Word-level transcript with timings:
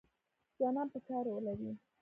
ځوانان 0.57 0.87
به 0.93 0.99
کار 1.07 1.25
ولري؟ 1.31 1.71